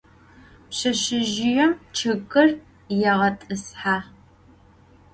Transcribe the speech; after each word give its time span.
Pşseşsezjıêm 0.69 1.71
ççıgır 1.95 2.49
yêğet'ıshe. 2.99 3.97